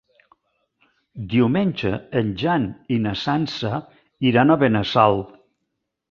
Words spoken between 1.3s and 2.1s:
Diumenge